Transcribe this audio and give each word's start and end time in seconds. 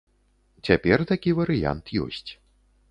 Цяпер 0.69 0.97
такі 1.11 1.37
варыянт 1.43 1.85
ёсць. 2.07 2.29